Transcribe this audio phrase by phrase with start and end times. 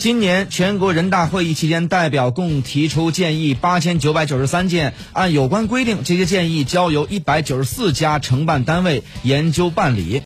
[0.00, 10.18] 今年全国人大会议期间代表共提出建议八千九百九十三件按有关规定这些建议交由一百九十四家承办单位研究办理。